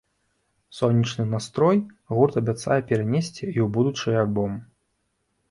Сонечны 0.77 1.25
настрой 1.33 1.77
гурт 2.15 2.41
абяцае 2.41 2.79
перанесці 2.93 3.43
і 3.45 3.59
ў 3.67 3.69
будучы 3.79 4.19
альбом. 4.25 4.59